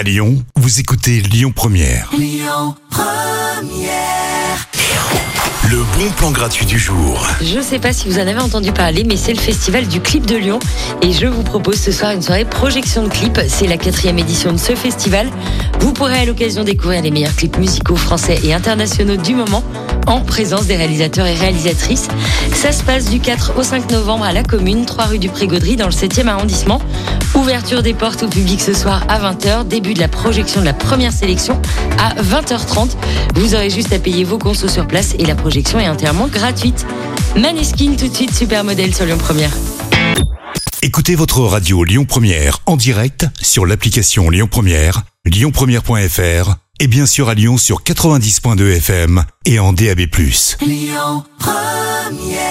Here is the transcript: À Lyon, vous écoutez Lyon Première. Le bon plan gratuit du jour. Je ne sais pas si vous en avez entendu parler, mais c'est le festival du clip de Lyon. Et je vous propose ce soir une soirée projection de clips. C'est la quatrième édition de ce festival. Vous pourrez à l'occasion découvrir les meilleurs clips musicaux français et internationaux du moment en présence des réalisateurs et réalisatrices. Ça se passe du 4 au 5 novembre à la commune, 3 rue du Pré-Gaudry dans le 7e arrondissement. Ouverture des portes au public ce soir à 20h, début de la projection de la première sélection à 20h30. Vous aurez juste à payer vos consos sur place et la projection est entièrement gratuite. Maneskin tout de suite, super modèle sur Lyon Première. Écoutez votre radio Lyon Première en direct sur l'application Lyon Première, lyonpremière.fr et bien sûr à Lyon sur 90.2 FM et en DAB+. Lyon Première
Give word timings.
À 0.00 0.02
Lyon, 0.02 0.42
vous 0.56 0.80
écoutez 0.80 1.20
Lyon 1.20 1.52
Première. 1.54 2.10
Le 5.70 5.76
bon 5.76 6.10
plan 6.16 6.30
gratuit 6.30 6.64
du 6.64 6.78
jour. 6.78 7.28
Je 7.42 7.58
ne 7.58 7.62
sais 7.62 7.78
pas 7.78 7.92
si 7.92 8.08
vous 8.08 8.16
en 8.18 8.22
avez 8.22 8.38
entendu 8.38 8.72
parler, 8.72 9.04
mais 9.04 9.18
c'est 9.18 9.34
le 9.34 9.38
festival 9.38 9.86
du 9.86 10.00
clip 10.00 10.24
de 10.24 10.36
Lyon. 10.36 10.58
Et 11.02 11.12
je 11.12 11.26
vous 11.26 11.42
propose 11.42 11.78
ce 11.78 11.92
soir 11.92 12.12
une 12.12 12.22
soirée 12.22 12.46
projection 12.46 13.02
de 13.02 13.10
clips. 13.10 13.40
C'est 13.46 13.66
la 13.66 13.76
quatrième 13.76 14.18
édition 14.18 14.52
de 14.52 14.56
ce 14.56 14.74
festival. 14.74 15.28
Vous 15.80 15.92
pourrez 15.92 16.20
à 16.20 16.24
l'occasion 16.24 16.64
découvrir 16.64 17.02
les 17.02 17.10
meilleurs 17.10 17.36
clips 17.36 17.58
musicaux 17.58 17.96
français 17.96 18.40
et 18.42 18.54
internationaux 18.54 19.16
du 19.16 19.34
moment 19.34 19.62
en 20.06 20.22
présence 20.22 20.66
des 20.66 20.76
réalisateurs 20.76 21.26
et 21.26 21.34
réalisatrices. 21.34 22.08
Ça 22.54 22.72
se 22.72 22.82
passe 22.82 23.10
du 23.10 23.20
4 23.20 23.58
au 23.58 23.62
5 23.62 23.90
novembre 23.90 24.24
à 24.24 24.32
la 24.32 24.42
commune, 24.42 24.86
3 24.86 25.04
rue 25.04 25.18
du 25.18 25.28
Pré-Gaudry 25.28 25.76
dans 25.76 25.86
le 25.86 25.92
7e 25.92 26.26
arrondissement. 26.26 26.80
Ouverture 27.40 27.82
des 27.82 27.94
portes 27.94 28.22
au 28.22 28.28
public 28.28 28.60
ce 28.60 28.74
soir 28.74 29.02
à 29.08 29.18
20h, 29.18 29.66
début 29.66 29.94
de 29.94 29.98
la 29.98 30.08
projection 30.08 30.60
de 30.60 30.66
la 30.66 30.74
première 30.74 31.10
sélection 31.10 31.60
à 31.98 32.14
20h30. 32.22 32.90
Vous 33.34 33.54
aurez 33.54 33.70
juste 33.70 33.94
à 33.94 33.98
payer 33.98 34.24
vos 34.24 34.36
consos 34.36 34.68
sur 34.68 34.86
place 34.86 35.14
et 35.18 35.24
la 35.24 35.34
projection 35.34 35.80
est 35.80 35.88
entièrement 35.88 36.26
gratuite. 36.28 36.86
Maneskin 37.36 37.94
tout 37.98 38.08
de 38.08 38.14
suite, 38.14 38.34
super 38.34 38.62
modèle 38.62 38.94
sur 38.94 39.06
Lyon 39.06 39.16
Première. 39.16 39.52
Écoutez 40.82 41.14
votre 41.14 41.40
radio 41.40 41.82
Lyon 41.82 42.04
Première 42.04 42.58
en 42.66 42.76
direct 42.76 43.26
sur 43.40 43.64
l'application 43.64 44.28
Lyon 44.28 44.48
Première, 44.50 45.02
lyonpremière.fr 45.24 46.56
et 46.78 46.86
bien 46.88 47.06
sûr 47.06 47.30
à 47.30 47.34
Lyon 47.34 47.56
sur 47.56 47.82
90.2 47.82 48.76
FM 48.76 49.24
et 49.46 49.58
en 49.58 49.72
DAB+. 49.72 50.00
Lyon 50.60 51.24
Première 51.38 52.49